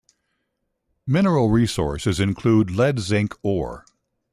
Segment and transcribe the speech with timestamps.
[1.05, 3.85] Mineral resources include lead-zinc ore.